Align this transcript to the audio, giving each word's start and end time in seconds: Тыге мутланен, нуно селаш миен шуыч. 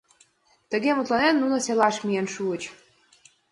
Тыге 0.69 0.91
мутланен, 0.93 1.35
нуно 1.41 1.57
селаш 1.65 1.95
миен 2.05 2.27
шуыч. 2.33 2.63